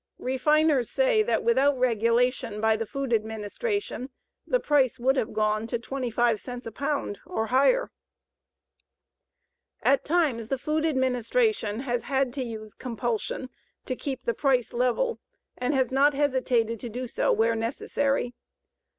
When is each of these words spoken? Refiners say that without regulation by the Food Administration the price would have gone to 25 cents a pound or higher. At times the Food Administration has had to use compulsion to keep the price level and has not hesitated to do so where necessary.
Refiners 0.17 0.89
say 0.89 1.21
that 1.21 1.43
without 1.43 1.77
regulation 1.77 2.59
by 2.59 2.75
the 2.75 2.87
Food 2.87 3.13
Administration 3.13 4.09
the 4.47 4.59
price 4.59 4.97
would 4.99 5.15
have 5.15 5.31
gone 5.31 5.67
to 5.67 5.77
25 5.77 6.41
cents 6.41 6.65
a 6.65 6.71
pound 6.71 7.19
or 7.23 7.45
higher. 7.53 7.91
At 9.83 10.03
times 10.03 10.47
the 10.47 10.57
Food 10.57 10.85
Administration 10.87 11.81
has 11.81 12.01
had 12.01 12.33
to 12.33 12.43
use 12.43 12.73
compulsion 12.73 13.51
to 13.85 13.95
keep 13.95 14.23
the 14.23 14.33
price 14.33 14.73
level 14.73 15.19
and 15.55 15.75
has 15.75 15.91
not 15.91 16.15
hesitated 16.15 16.79
to 16.79 16.89
do 16.89 17.05
so 17.05 17.31
where 17.31 17.55
necessary. 17.55 18.33